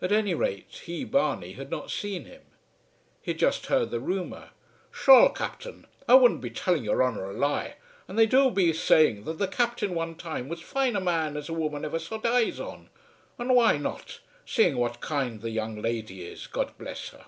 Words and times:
At 0.00 0.10
any 0.10 0.32
rate 0.32 0.80
he, 0.86 1.04
Barney, 1.04 1.52
had 1.52 1.70
not 1.70 1.90
seen 1.90 2.24
him. 2.24 2.40
He 3.20 3.32
had 3.32 3.38
just 3.38 3.66
heard 3.66 3.90
the 3.90 4.00
rumour. 4.00 4.52
"Shure, 4.90 5.28
Captain, 5.28 5.86
I 6.08 6.14
wouldn't 6.14 6.40
be 6.40 6.48
telling 6.48 6.82
yer 6.84 7.02
honour 7.02 7.28
a 7.30 7.34
lie; 7.34 7.74
and 8.08 8.18
they 8.18 8.24
do 8.24 8.50
be 8.50 8.72
saying 8.72 9.24
that 9.24 9.36
the 9.36 9.46
Captain 9.46 9.94
one 9.94 10.14
time 10.14 10.48
was 10.48 10.60
as 10.60 10.64
fine 10.66 10.96
a 10.96 10.98
man 11.02 11.36
as 11.36 11.50
a 11.50 11.52
woman 11.52 11.84
ever 11.84 11.98
sot 11.98 12.24
eyes 12.24 12.58
on; 12.58 12.88
and 13.36 13.54
why 13.54 13.76
not, 13.76 14.20
seeing 14.46 14.78
what 14.78 15.02
kind 15.02 15.42
the 15.42 15.50
young 15.50 15.82
lady 15.82 16.24
is, 16.24 16.46
God 16.46 16.72
bless 16.78 17.10
her!" 17.10 17.26